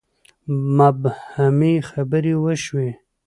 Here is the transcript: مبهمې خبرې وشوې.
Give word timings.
مبهمې 0.77 1.73
خبرې 1.89 2.33
وشوې. 2.43 2.89